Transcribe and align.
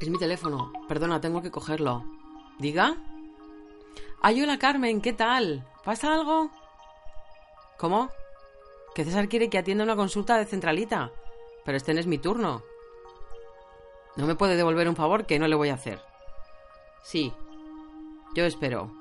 Es 0.00 0.08
mi 0.08 0.18
teléfono. 0.18 0.72
Perdona, 0.88 1.20
tengo 1.20 1.42
que 1.42 1.50
cogerlo. 1.50 2.04
¿Diga? 2.58 2.96
Ay, 4.20 4.42
hola 4.42 4.58
Carmen, 4.58 5.00
¿qué 5.00 5.12
tal? 5.12 5.66
¿Pasa 5.84 6.14
algo? 6.14 6.50
¿Cómo? 7.78 8.10
Que 8.94 9.04
César 9.04 9.28
quiere 9.28 9.50
que 9.50 9.58
atienda 9.58 9.84
una 9.84 9.96
consulta 9.96 10.38
de 10.38 10.46
centralita. 10.46 11.12
Pero 11.64 11.76
este 11.76 11.94
no 11.94 12.00
es 12.00 12.06
mi 12.06 12.18
turno. 12.18 12.62
¿No 14.16 14.26
me 14.26 14.34
puede 14.34 14.56
devolver 14.56 14.88
un 14.88 14.96
favor 14.96 15.26
que 15.26 15.38
no 15.38 15.48
le 15.48 15.54
voy 15.54 15.68
a 15.68 15.74
hacer? 15.74 16.00
Sí. 17.02 17.32
Yo 18.34 18.44
espero. 18.44 18.92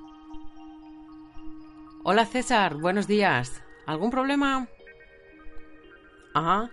Hola 2.03 2.25
César, 2.25 2.75
buenos 2.75 3.07
días. 3.07 3.61
¿Algún 3.85 4.11
problema? 4.11 4.67
Ajá. 6.33 6.71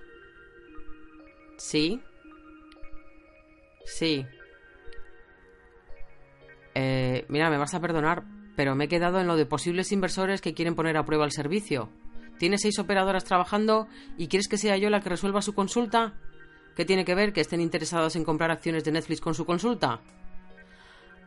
Sí. 1.56 2.02
Sí. 3.88 4.27
Eh, 6.74 7.24
mira, 7.28 7.51
me 7.51 7.59
vas 7.59 7.74
a 7.74 7.80
perdonar, 7.80 8.24
pero 8.55 8.74
me 8.74 8.84
he 8.84 8.88
quedado 8.88 9.20
en 9.20 9.27
lo 9.27 9.37
de 9.37 9.47
posibles 9.47 9.92
inversores 9.92 10.41
que 10.41 10.55
quieren 10.55 10.74
poner 10.74 10.97
a 10.97 11.05
prueba 11.05 11.24
el 11.24 11.33
servicio. 11.33 11.91
¿Tienes 12.38 12.62
seis 12.62 12.78
operadoras 12.78 13.24
trabajando 13.24 13.88
y 14.16 14.28
quieres 14.28 14.47
que 14.47 14.59
sea 14.59 14.77
yo 14.77 14.91
la 14.91 15.01
que 15.01 15.09
resuelva 15.09 15.42
su 15.42 15.55
consulta? 15.55 16.14
¿Qué 16.77 16.84
tiene 16.84 17.05
que 17.05 17.16
ver 17.16 17.33
que 17.33 17.41
estén 17.41 17.61
interesados 17.61 18.14
en 18.14 18.24
comprar 18.24 18.52
acciones 18.52 18.84
de 18.84 18.92
Netflix 18.92 19.20
con 19.20 19.34
su 19.34 19.45
consulta? 19.45 20.00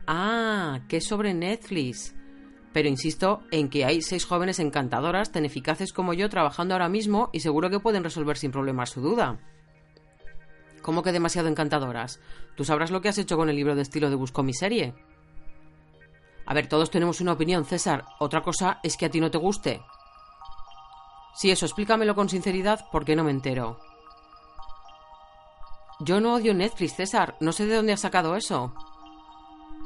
Ah, 0.06 0.80
es 0.88 1.06
sobre 1.06 1.34
Netflix. 1.34 2.14
Pero 2.72 2.88
insisto 2.88 3.42
en 3.50 3.68
que 3.68 3.84
hay 3.84 4.00
seis 4.00 4.24
jóvenes 4.24 4.58
encantadoras, 4.58 5.30
tan 5.30 5.44
eficaces 5.44 5.92
como 5.92 6.14
yo, 6.14 6.30
trabajando 6.30 6.74
ahora 6.74 6.88
mismo 6.88 7.28
y 7.34 7.40
seguro 7.40 7.68
que 7.68 7.80
pueden 7.80 8.04
resolver 8.04 8.38
sin 8.38 8.50
problemas 8.50 8.88
su 8.88 9.02
duda. 9.02 9.38
¿Cómo 10.82 11.02
que 11.02 11.12
demasiado 11.12 11.48
encantadoras? 11.48 12.20
Tú 12.56 12.64
sabrás 12.64 12.90
lo 12.90 13.00
que 13.00 13.08
has 13.08 13.18
hecho 13.18 13.36
con 13.36 13.48
el 13.48 13.56
libro 13.56 13.74
de 13.74 13.82
estilo 13.82 14.10
de 14.10 14.16
Busco 14.16 14.42
mi 14.42 14.52
serie. 14.52 14.94
A 16.44 16.54
ver, 16.54 16.66
todos 16.66 16.90
tenemos 16.90 17.20
una 17.20 17.32
opinión, 17.32 17.64
César. 17.64 18.04
Otra 18.18 18.42
cosa 18.42 18.80
es 18.82 18.96
que 18.96 19.06
a 19.06 19.10
ti 19.10 19.20
no 19.20 19.30
te 19.30 19.38
guste. 19.38 19.80
Sí, 21.34 21.50
eso, 21.50 21.66
explícamelo 21.66 22.14
con 22.14 22.28
sinceridad 22.28 22.86
porque 22.90 23.16
no 23.16 23.24
me 23.24 23.30
entero. 23.30 23.78
Yo 26.00 26.20
no 26.20 26.34
odio 26.34 26.52
Netflix, 26.52 26.96
César. 26.96 27.36
No 27.40 27.52
sé 27.52 27.64
de 27.66 27.76
dónde 27.76 27.92
has 27.92 28.00
sacado 28.00 28.36
eso. 28.36 28.74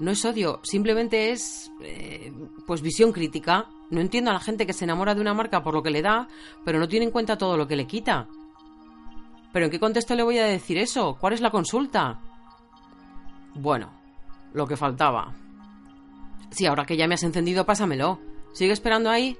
No 0.00 0.10
es 0.10 0.24
odio, 0.24 0.60
simplemente 0.62 1.30
es... 1.30 1.70
Eh, 1.82 2.32
pues 2.66 2.80
visión 2.80 3.12
crítica. 3.12 3.68
No 3.90 4.00
entiendo 4.00 4.30
a 4.30 4.34
la 4.34 4.40
gente 4.40 4.66
que 4.66 4.72
se 4.72 4.84
enamora 4.84 5.14
de 5.14 5.20
una 5.20 5.34
marca 5.34 5.62
por 5.62 5.74
lo 5.74 5.82
que 5.82 5.90
le 5.90 6.02
da, 6.02 6.26
pero 6.64 6.78
no 6.78 6.88
tiene 6.88 7.04
en 7.04 7.12
cuenta 7.12 7.38
todo 7.38 7.56
lo 7.56 7.68
que 7.68 7.76
le 7.76 7.86
quita. 7.86 8.28
¿Pero 9.56 9.64
en 9.64 9.72
qué 9.72 9.80
contexto 9.80 10.14
le 10.14 10.22
voy 10.22 10.36
a 10.36 10.44
decir 10.44 10.76
eso? 10.76 11.16
¿Cuál 11.18 11.32
es 11.32 11.40
la 11.40 11.50
consulta? 11.50 12.20
Bueno, 13.54 13.90
lo 14.52 14.66
que 14.66 14.76
faltaba. 14.76 15.32
Sí, 16.50 16.66
ahora 16.66 16.84
que 16.84 16.98
ya 16.98 17.08
me 17.08 17.14
has 17.14 17.22
encendido, 17.22 17.64
pásamelo. 17.64 18.20
¿Sigue 18.52 18.74
esperando 18.74 19.08
ahí? 19.08 19.38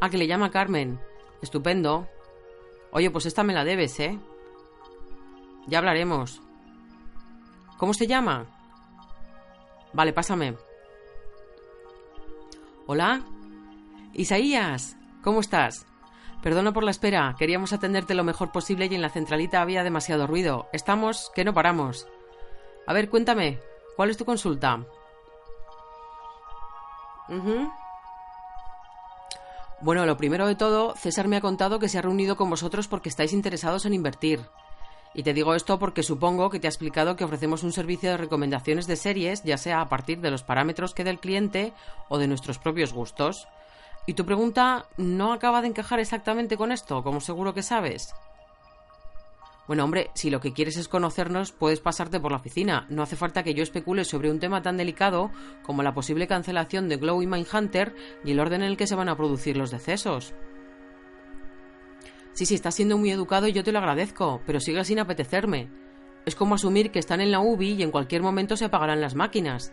Ah, 0.00 0.08
que 0.08 0.16
le 0.16 0.26
llama 0.26 0.50
Carmen. 0.50 0.98
Estupendo. 1.42 2.08
Oye, 2.90 3.10
pues 3.10 3.26
esta 3.26 3.42
me 3.42 3.52
la 3.52 3.64
debes, 3.64 4.00
¿eh? 4.00 4.18
Ya 5.66 5.76
hablaremos. 5.76 6.40
¿Cómo 7.76 7.92
se 7.92 8.06
llama? 8.06 8.46
Vale, 9.92 10.14
pásame. 10.14 10.56
Hola. 12.86 13.20
Isaías, 14.14 14.96
¿cómo 15.22 15.40
estás? 15.40 15.84
Perdona 16.42 16.72
por 16.72 16.82
la 16.82 16.90
espera, 16.90 17.36
queríamos 17.38 17.72
atenderte 17.72 18.14
lo 18.14 18.24
mejor 18.24 18.50
posible 18.50 18.86
y 18.90 18.94
en 18.94 19.00
la 19.00 19.10
centralita 19.10 19.62
había 19.62 19.84
demasiado 19.84 20.26
ruido. 20.26 20.68
Estamos 20.72 21.30
que 21.34 21.44
no 21.44 21.54
paramos. 21.54 22.08
A 22.86 22.92
ver, 22.92 23.08
cuéntame, 23.08 23.60
¿cuál 23.96 24.10
es 24.10 24.16
tu 24.16 24.24
consulta? 24.24 24.84
Bueno, 29.80 30.04
lo 30.04 30.16
primero 30.16 30.48
de 30.48 30.56
todo, 30.56 30.94
César 30.96 31.28
me 31.28 31.36
ha 31.36 31.40
contado 31.40 31.78
que 31.78 31.88
se 31.88 31.98
ha 31.98 32.02
reunido 32.02 32.36
con 32.36 32.50
vosotros 32.50 32.88
porque 32.88 33.08
estáis 33.08 33.32
interesados 33.32 33.86
en 33.86 33.94
invertir. 33.94 34.40
Y 35.14 35.22
te 35.22 35.34
digo 35.34 35.54
esto 35.54 35.78
porque 35.78 36.02
supongo 36.02 36.50
que 36.50 36.58
te 36.58 36.66
ha 36.66 36.70
explicado 36.70 37.14
que 37.14 37.24
ofrecemos 37.24 37.62
un 37.62 37.72
servicio 37.72 38.10
de 38.10 38.16
recomendaciones 38.16 38.88
de 38.88 38.96
series, 38.96 39.44
ya 39.44 39.58
sea 39.58 39.80
a 39.80 39.88
partir 39.88 40.20
de 40.20 40.30
los 40.30 40.42
parámetros 40.42 40.92
que 40.92 41.04
dé 41.04 41.10
el 41.10 41.20
cliente 41.20 41.72
o 42.08 42.18
de 42.18 42.26
nuestros 42.26 42.58
propios 42.58 42.92
gustos. 42.92 43.46
Y 44.06 44.14
tu 44.14 44.24
pregunta 44.24 44.86
no 44.96 45.32
acaba 45.32 45.62
de 45.62 45.68
encajar 45.68 46.00
exactamente 46.00 46.56
con 46.56 46.72
esto, 46.72 47.02
como 47.02 47.20
seguro 47.20 47.54
que 47.54 47.62
sabes. 47.62 48.14
Bueno, 49.68 49.84
hombre, 49.84 50.10
si 50.14 50.28
lo 50.28 50.40
que 50.40 50.52
quieres 50.52 50.76
es 50.76 50.88
conocernos, 50.88 51.52
puedes 51.52 51.80
pasarte 51.80 52.18
por 52.18 52.32
la 52.32 52.38
oficina. 52.38 52.84
No 52.88 53.02
hace 53.02 53.14
falta 53.14 53.44
que 53.44 53.54
yo 53.54 53.62
especule 53.62 54.04
sobre 54.04 54.30
un 54.30 54.40
tema 54.40 54.60
tan 54.60 54.76
delicado 54.76 55.30
como 55.62 55.84
la 55.84 55.94
posible 55.94 56.26
cancelación 56.26 56.88
de 56.88 56.96
Glow 56.96 57.22
y 57.22 57.28
Mindhunter 57.28 57.94
y 58.24 58.32
el 58.32 58.40
orden 58.40 58.62
en 58.62 58.68
el 58.68 58.76
que 58.76 58.88
se 58.88 58.96
van 58.96 59.08
a 59.08 59.16
producir 59.16 59.56
los 59.56 59.70
decesos. 59.70 60.34
Sí, 62.32 62.44
sí, 62.44 62.54
estás 62.54 62.74
siendo 62.74 62.98
muy 62.98 63.10
educado 63.10 63.46
y 63.46 63.52
yo 63.52 63.62
te 63.62 63.72
lo 63.72 63.78
agradezco, 63.78 64.40
pero 64.46 64.58
sigue 64.58 64.84
sin 64.84 64.98
apetecerme. 64.98 65.70
Es 66.26 66.34
como 66.34 66.56
asumir 66.56 66.90
que 66.90 66.98
están 66.98 67.20
en 67.20 67.30
la 67.30 67.40
UBI 67.40 67.74
y 67.74 67.82
en 67.82 67.90
cualquier 67.90 68.22
momento 68.22 68.56
se 68.56 68.64
apagarán 68.64 69.00
las 69.00 69.14
máquinas. 69.14 69.72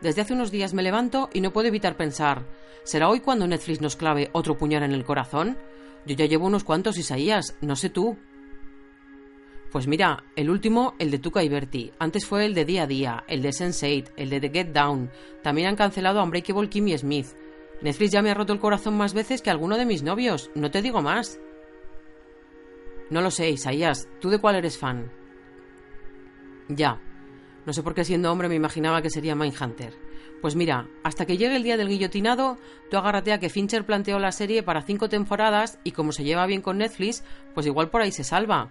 Desde 0.00 0.22
hace 0.22 0.32
unos 0.32 0.50
días 0.50 0.72
me 0.72 0.82
levanto 0.82 1.28
y 1.32 1.40
no 1.40 1.52
puedo 1.52 1.68
evitar 1.68 1.96
pensar, 1.96 2.46
¿será 2.84 3.08
hoy 3.08 3.20
cuando 3.20 3.46
Netflix 3.46 3.80
nos 3.80 3.96
clave 3.96 4.30
otro 4.32 4.56
puñal 4.56 4.82
en 4.82 4.92
el 4.92 5.04
corazón? 5.04 5.58
Yo 6.06 6.16
ya 6.16 6.26
llevo 6.26 6.46
unos 6.46 6.64
cuantos 6.64 6.96
Isaías, 6.96 7.56
no 7.60 7.76
sé 7.76 7.90
tú. 7.90 8.16
Pues 9.70 9.86
mira, 9.86 10.24
el 10.34 10.50
último, 10.50 10.94
el 10.98 11.10
de 11.10 11.18
Tuca 11.18 11.44
y 11.44 11.48
Bertie. 11.48 11.92
Antes 11.98 12.26
fue 12.26 12.46
el 12.46 12.54
de 12.54 12.64
Día 12.64 12.84
a 12.84 12.86
Día, 12.86 13.24
el 13.28 13.42
de 13.42 13.50
Sense8, 13.50 14.12
el 14.16 14.30
de 14.30 14.40
The 14.40 14.50
Get 14.50 14.72
Down. 14.72 15.10
También 15.42 15.68
han 15.68 15.76
cancelado 15.76 16.18
a 16.18 16.24
Unbreakable 16.24 16.68
Kimmy 16.68 16.96
Smith. 16.96 17.26
Netflix 17.82 18.12
ya 18.12 18.22
me 18.22 18.30
ha 18.30 18.34
roto 18.34 18.52
el 18.52 18.58
corazón 18.58 18.96
más 18.96 19.14
veces 19.14 19.42
que 19.42 19.50
alguno 19.50 19.76
de 19.76 19.86
mis 19.86 20.02
novios. 20.02 20.50
No 20.54 20.70
te 20.70 20.82
digo 20.82 21.02
más. 21.02 21.38
No 23.10 23.20
lo 23.20 23.30
sé, 23.30 23.50
Isaías. 23.50 24.08
¿Tú 24.20 24.30
de 24.30 24.38
cuál 24.38 24.56
eres 24.56 24.78
fan? 24.78 25.12
Ya. 26.68 27.00
No 27.66 27.72
sé 27.72 27.82
por 27.82 27.94
qué 27.94 28.04
siendo 28.04 28.32
hombre 28.32 28.48
me 28.48 28.54
imaginaba 28.54 29.02
que 29.02 29.10
sería 29.10 29.34
Mindhunter. 29.34 29.94
Pues 30.40 30.56
mira, 30.56 30.88
hasta 31.02 31.26
que 31.26 31.36
llegue 31.36 31.56
el 31.56 31.62
día 31.62 31.76
del 31.76 31.88
guillotinado, 31.88 32.56
tú 32.90 32.96
agárrate 32.96 33.32
a 33.32 33.38
que 33.38 33.50
Fincher 33.50 33.84
planteó 33.84 34.18
la 34.18 34.32
serie 34.32 34.62
para 34.62 34.82
cinco 34.82 35.08
temporadas 35.08 35.78
y 35.84 35.92
como 35.92 36.12
se 36.12 36.24
lleva 36.24 36.46
bien 36.46 36.62
con 36.62 36.78
Netflix, 36.78 37.22
pues 37.54 37.66
igual 37.66 37.90
por 37.90 38.00
ahí 38.00 38.10
se 38.10 38.24
salva. 38.24 38.70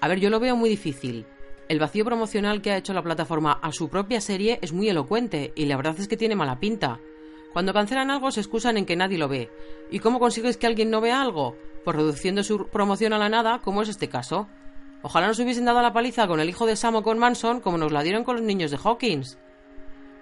A 0.00 0.08
ver, 0.08 0.18
yo 0.18 0.30
lo 0.30 0.40
veo 0.40 0.56
muy 0.56 0.68
difícil. 0.68 1.26
El 1.68 1.78
vacío 1.78 2.04
promocional 2.04 2.62
que 2.62 2.72
ha 2.72 2.76
hecho 2.76 2.92
la 2.92 3.02
plataforma 3.02 3.52
a 3.52 3.70
su 3.70 3.88
propia 3.88 4.20
serie 4.20 4.58
es 4.60 4.72
muy 4.72 4.88
elocuente 4.88 5.52
y 5.54 5.66
la 5.66 5.76
verdad 5.76 5.94
es 6.00 6.08
que 6.08 6.16
tiene 6.16 6.34
mala 6.34 6.58
pinta. 6.58 6.98
Cuando 7.52 7.72
cancelan 7.72 8.10
algo 8.10 8.32
se 8.32 8.40
excusan 8.40 8.76
en 8.76 8.86
que 8.86 8.96
nadie 8.96 9.18
lo 9.18 9.28
ve. 9.28 9.50
¿Y 9.88 10.00
cómo 10.00 10.18
consigues 10.18 10.56
que 10.56 10.66
alguien 10.66 10.90
no 10.90 11.00
vea 11.00 11.20
algo? 11.20 11.56
Pues 11.84 11.96
reduciendo 11.96 12.42
su 12.42 12.66
promoción 12.66 13.12
a 13.12 13.18
la 13.18 13.28
nada, 13.28 13.60
como 13.62 13.82
es 13.82 13.88
este 13.88 14.08
caso. 14.08 14.48
Ojalá 15.02 15.28
nos 15.28 15.38
hubiesen 15.38 15.64
dado 15.64 15.80
la 15.80 15.92
paliza 15.92 16.26
con 16.26 16.40
el 16.40 16.48
hijo 16.48 16.66
de 16.66 16.76
Sam 16.76 16.96
o 16.96 17.02
con 17.02 17.18
Manson 17.18 17.60
como 17.60 17.78
nos 17.78 17.92
la 17.92 18.02
dieron 18.02 18.24
con 18.24 18.36
los 18.36 18.44
niños 18.44 18.70
de 18.70 18.78
Hawkins. 18.82 19.38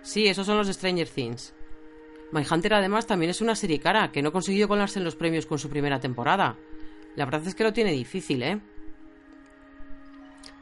Sí, 0.03 0.27
esos 0.28 0.47
son 0.47 0.56
los 0.56 0.69
Stranger 0.69 1.09
Things. 1.09 1.55
Mindhunter 2.31 2.75
además 2.75 3.06
también 3.06 3.31
es 3.31 3.41
una 3.41 3.55
serie 3.55 3.81
cara 3.81 4.12
que 4.12 4.22
no 4.22 4.33
consiguió 4.33 4.69
colarse 4.69 4.99
en 4.99 5.05
los 5.05 5.16
premios 5.16 5.47
con 5.47 5.59
su 5.59 5.69
primera 5.69 5.99
temporada. 5.99 6.56
La 7.16 7.25
verdad 7.25 7.47
es 7.47 7.55
que 7.55 7.65
lo 7.65 7.72
tiene 7.72 7.93
difícil, 7.93 8.43
¿eh? 8.43 8.61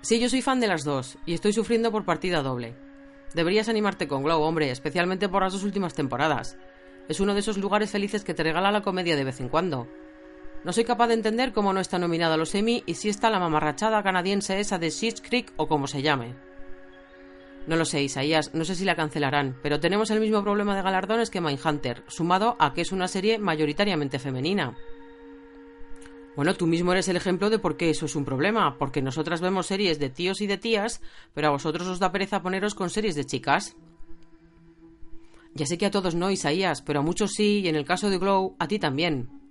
Sí, 0.00 0.20
yo 0.20 0.28
soy 0.28 0.40
fan 0.40 0.60
de 0.60 0.68
las 0.68 0.84
dos 0.84 1.18
y 1.26 1.34
estoy 1.34 1.52
sufriendo 1.52 1.90
por 1.90 2.04
partida 2.04 2.42
doble. 2.42 2.76
Deberías 3.34 3.68
animarte 3.68 4.08
con 4.08 4.22
Glow, 4.22 4.40
hombre, 4.40 4.70
especialmente 4.70 5.28
por 5.28 5.42
las 5.42 5.52
dos 5.52 5.64
últimas 5.64 5.94
temporadas. 5.94 6.56
Es 7.08 7.20
uno 7.20 7.34
de 7.34 7.40
esos 7.40 7.58
lugares 7.58 7.90
felices 7.90 8.24
que 8.24 8.32
te 8.32 8.42
regala 8.42 8.70
la 8.70 8.82
comedia 8.82 9.16
de 9.16 9.24
vez 9.24 9.40
en 9.40 9.48
cuando. 9.48 9.88
No 10.66 10.72
soy 10.72 10.82
capaz 10.82 11.06
de 11.06 11.14
entender 11.14 11.52
cómo 11.52 11.72
no 11.72 11.78
está 11.78 11.96
nominada 11.96 12.34
a 12.34 12.36
los 12.36 12.52
Emmy 12.56 12.82
y 12.86 12.94
si 12.94 13.08
está 13.08 13.30
la 13.30 13.38
mamarrachada 13.38 14.02
canadiense 14.02 14.58
esa 14.58 14.78
de 14.78 14.90
Schitt's 14.90 15.20
Creek 15.20 15.52
o 15.56 15.68
como 15.68 15.86
se 15.86 16.02
llame. 16.02 16.34
No 17.68 17.76
lo 17.76 17.84
sé, 17.84 18.02
Isaías, 18.02 18.52
no 18.52 18.64
sé 18.64 18.74
si 18.74 18.84
la 18.84 18.96
cancelarán, 18.96 19.56
pero 19.62 19.78
tenemos 19.78 20.10
el 20.10 20.18
mismo 20.18 20.42
problema 20.42 20.74
de 20.74 20.82
galardones 20.82 21.30
que 21.30 21.40
Mindhunter, 21.40 22.02
sumado 22.08 22.56
a 22.58 22.74
que 22.74 22.80
es 22.80 22.90
una 22.90 23.06
serie 23.06 23.38
mayoritariamente 23.38 24.18
femenina. 24.18 24.76
Bueno, 26.34 26.54
tú 26.54 26.66
mismo 26.66 26.90
eres 26.90 27.06
el 27.06 27.16
ejemplo 27.16 27.48
de 27.48 27.60
por 27.60 27.76
qué 27.76 27.90
eso 27.90 28.06
es 28.06 28.16
un 28.16 28.24
problema, 28.24 28.76
porque 28.76 29.02
nosotras 29.02 29.40
vemos 29.40 29.68
series 29.68 30.00
de 30.00 30.10
tíos 30.10 30.40
y 30.40 30.48
de 30.48 30.58
tías, 30.58 31.00
pero 31.32 31.46
a 31.46 31.52
vosotros 31.52 31.86
os 31.86 32.00
da 32.00 32.10
pereza 32.10 32.42
poneros 32.42 32.74
con 32.74 32.90
series 32.90 33.14
de 33.14 33.24
chicas. 33.24 33.76
Ya 35.54 35.64
sé 35.64 35.78
que 35.78 35.86
a 35.86 35.92
todos 35.92 36.16
no, 36.16 36.28
Isaías, 36.28 36.82
pero 36.82 36.98
a 36.98 37.02
muchos 37.04 37.34
sí, 37.34 37.60
y 37.60 37.68
en 37.68 37.76
el 37.76 37.84
caso 37.84 38.10
de 38.10 38.18
Glow, 38.18 38.56
a 38.58 38.66
ti 38.66 38.80
también. 38.80 39.45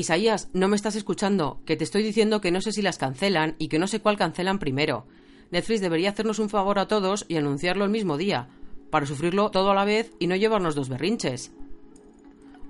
Isaías, 0.00 0.48
no 0.54 0.66
me 0.66 0.76
estás 0.76 0.96
escuchando, 0.96 1.60
que 1.66 1.76
te 1.76 1.84
estoy 1.84 2.02
diciendo 2.02 2.40
que 2.40 2.50
no 2.50 2.62
sé 2.62 2.72
si 2.72 2.80
las 2.80 2.96
cancelan 2.96 3.54
y 3.58 3.68
que 3.68 3.78
no 3.78 3.86
sé 3.86 4.00
cuál 4.00 4.16
cancelan 4.16 4.58
primero. 4.58 5.06
Netflix 5.50 5.82
debería 5.82 6.08
hacernos 6.08 6.38
un 6.38 6.48
favor 6.48 6.78
a 6.78 6.88
todos 6.88 7.26
y 7.28 7.36
anunciarlo 7.36 7.84
el 7.84 7.90
mismo 7.90 8.16
día, 8.16 8.48
para 8.90 9.04
sufrirlo 9.04 9.50
todo 9.50 9.70
a 9.70 9.74
la 9.74 9.84
vez 9.84 10.12
y 10.18 10.26
no 10.26 10.36
llevarnos 10.36 10.74
dos 10.74 10.88
berrinches. 10.88 11.52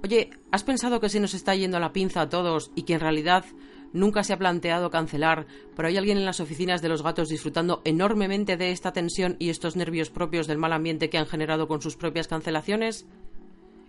Oye, 0.02 0.30
¿has 0.50 0.64
pensado 0.64 0.98
que 0.98 1.08
se 1.08 1.20
nos 1.20 1.34
está 1.34 1.54
yendo 1.54 1.78
la 1.78 1.92
pinza 1.92 2.22
a 2.22 2.28
todos 2.28 2.72
y 2.74 2.82
que 2.82 2.94
en 2.94 3.00
realidad 3.00 3.44
nunca 3.92 4.24
se 4.24 4.32
ha 4.32 4.38
planteado 4.38 4.90
cancelar, 4.90 5.46
pero 5.76 5.86
hay 5.86 5.98
alguien 5.98 6.18
en 6.18 6.24
las 6.24 6.40
oficinas 6.40 6.82
de 6.82 6.88
los 6.88 7.02
gatos 7.04 7.28
disfrutando 7.28 7.80
enormemente 7.84 8.56
de 8.56 8.72
esta 8.72 8.92
tensión 8.92 9.36
y 9.38 9.50
estos 9.50 9.76
nervios 9.76 10.10
propios 10.10 10.48
del 10.48 10.58
mal 10.58 10.72
ambiente 10.72 11.10
que 11.10 11.18
han 11.18 11.26
generado 11.26 11.68
con 11.68 11.80
sus 11.80 11.96
propias 11.96 12.26
cancelaciones? 12.26 13.06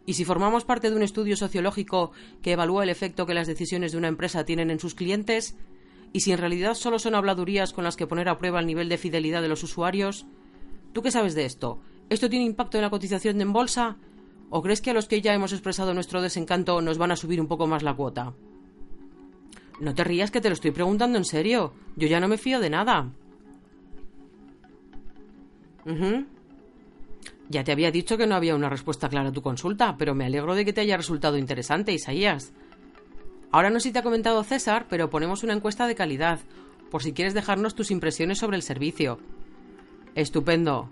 ¿Y 0.06 0.14
si 0.14 0.26
formamos 0.26 0.66
parte 0.66 0.90
de 0.90 0.96
un 0.96 1.04
estudio 1.04 1.36
sociológico 1.36 2.12
que 2.42 2.54
evalúa 2.54 2.84
el 2.84 2.90
efecto 2.90 3.26
que 3.26 3.34
las 3.34 3.48
decisiones 3.48 3.92
de 3.92 3.98
una 3.98 4.08
empresa 4.08 4.46
tienen 4.46 4.72
en 4.72 4.80
sus 4.80 4.96
clientes? 4.96 5.56
¿Y 6.14 6.22
si 6.22 6.32
en 6.32 6.40
realidad 6.40 6.74
solo 6.74 7.00
son 7.00 7.16
habladurías 7.16 7.72
con 7.72 7.84
las 7.84 7.96
que 7.96 8.08
poner 8.08 8.28
a 8.28 8.38
prueba 8.38 8.60
el 8.60 8.66
nivel 8.66 8.90
de 8.90 8.98
fidelidad 8.98 9.42
de 9.42 9.48
los 9.48 9.64
usuarios? 9.64 10.26
¿Tú 10.94 11.02
qué 11.02 11.12
sabes 11.12 11.36
de 11.36 11.46
esto? 11.46 11.80
¿Esto 12.10 12.30
tiene 12.30 12.46
impacto 12.46 12.78
en 12.78 12.84
la 12.84 12.90
cotización 12.90 13.40
en 13.40 13.54
bolsa? 13.54 13.98
¿O 14.50 14.62
crees 14.62 14.82
que 14.82 14.90
a 14.90 14.94
los 14.94 15.08
que 15.08 15.22
ya 15.22 15.34
hemos 15.34 15.54
expresado 15.54 15.94
nuestro 15.94 16.22
desencanto 16.22 16.82
nos 16.82 16.98
van 16.98 17.12
a 17.12 17.16
subir 17.16 17.40
un 17.40 17.48
poco 17.48 17.68
más 17.68 17.84
la 17.84 17.96
cuota? 17.96 18.34
No 19.80 19.96
te 19.96 20.04
rías 20.04 20.30
que 20.30 20.42
te 20.42 20.50
lo 20.50 20.54
estoy 20.54 20.72
preguntando 20.72 21.18
en 21.18 21.26
serio. 21.26 21.74
Yo 21.96 22.08
ya 22.08 22.20
no 22.20 22.28
me 22.28 22.38
fío 22.38 22.60
de 22.60 22.70
nada. 22.70 23.12
Ya 27.52 27.66
te 27.66 27.74
había 27.74 27.92
dicho 27.92 28.18
que 28.18 28.28
no 28.28 28.36
había 28.36 28.56
una 28.56 28.70
respuesta 28.70 29.10
clara 29.10 29.28
a 29.28 29.34
tu 29.34 29.42
consulta, 29.42 29.98
pero 29.98 30.16
me 30.16 30.24
alegro 30.24 30.56
de 30.56 30.64
que 30.64 30.72
te 30.72 30.80
haya 30.80 30.96
resultado 30.96 31.38
interesante, 31.38 31.92
Isaías. 31.92 32.54
Ahora 33.52 33.70
no 33.70 33.82
sé 33.82 33.90
si 33.90 33.92
te 33.92 34.00
ha 34.00 34.04
comentado 34.04 34.42
César, 34.46 34.86
pero 34.90 35.10
ponemos 35.10 35.44
una 35.44 35.52
encuesta 35.52 35.86
de 35.86 35.96
calidad, 35.96 36.40
por 36.90 37.04
si 37.04 37.12
quieres 37.12 37.34
dejarnos 37.34 37.76
tus 37.76 37.92
impresiones 37.92 38.38
sobre 38.38 38.56
el 38.56 38.64
servicio. 38.64 39.20
Estupendo. 40.16 40.90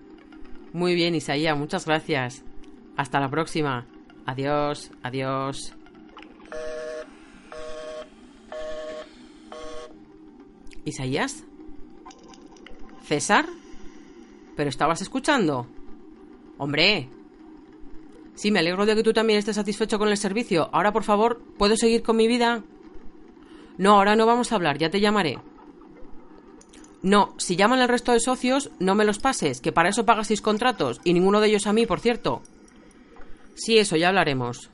Muy 0.74 0.96
bien, 0.96 1.16
Isaías, 1.16 1.58
muchas 1.58 1.86
gracias. 1.86 2.44
Hasta 2.98 3.22
la 3.22 3.30
próxima. 3.30 3.86
Adiós, 4.26 4.92
adiós. 5.02 5.74
¿Isaías? 10.84 11.46
¿César? 13.06 13.46
¿Pero 14.58 14.70
estabas 14.70 15.02
escuchando? 15.02 15.79
Hombre. 16.60 17.10
Sí, 18.36 18.52
me 18.52 18.60
alegro 18.60 18.86
de 18.86 18.96
que 18.96 19.04
tú 19.04 19.14
también 19.14 19.40
estés 19.40 19.56
satisfecho 19.56 19.98
con 19.98 20.10
el 20.10 20.18
servicio. 20.18 20.70
Ahora, 20.74 20.92
por 20.94 21.04
favor, 21.04 21.42
¿puedo 21.58 21.76
seguir 21.76 22.04
con 22.04 22.18
mi 22.18 22.28
vida? 22.28 22.64
No, 23.78 23.94
ahora 23.96 24.18
no 24.18 24.26
vamos 24.26 24.52
a 24.52 24.56
hablar, 24.56 24.78
ya 24.78 24.90
te 24.90 25.00
llamaré. 25.00 25.40
No, 27.02 27.34
si 27.38 27.56
llaman 27.56 27.80
el 27.80 27.88
resto 27.88 28.12
de 28.12 28.20
socios, 28.20 28.72
no 28.78 28.94
me 28.94 29.06
los 29.06 29.20
pases, 29.20 29.62
que 29.62 29.72
para 29.72 29.88
eso 29.88 30.06
pagas 30.06 30.28
seis 30.28 30.42
contratos, 30.42 31.00
y 31.06 31.14
ninguno 31.14 31.40
de 31.40 31.48
ellos 31.48 31.66
a 31.66 31.72
mí, 31.72 31.86
por 31.86 32.02
cierto. 32.02 32.42
Sí, 33.56 33.78
eso, 33.78 33.96
ya 33.96 34.10
hablaremos. 34.10 34.70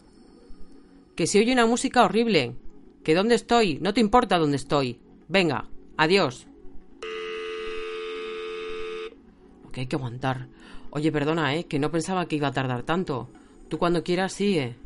Que 1.15 1.27
se 1.27 1.39
oye 1.39 1.53
una 1.53 1.67
música 1.67 2.03
horrible. 2.03 2.55
Que 3.03 3.13
dónde 3.13 3.35
estoy, 3.35 3.77
no 3.79 3.93
te 3.93 4.01
importa 4.01 4.39
dónde 4.39 4.57
estoy. 4.57 4.99
Venga, 5.27 5.69
adiós. 5.97 6.47
Ok, 9.67 9.77
hay 9.77 9.85
que 9.85 9.95
aguantar. 9.95 10.47
Oye, 10.95 11.11
perdona, 11.11 11.53
¿eh? 11.55 11.65
Que 11.65 11.77
no 11.77 11.91
pensaba 11.91 12.25
que 12.25 12.37
iba 12.37 12.47
a 12.47 12.53
tardar 12.53 12.83
tanto. 12.83 13.27
Tú 13.67 13.77
cuando 13.77 14.01
quieras, 14.01 14.31
sigue. 14.31 14.77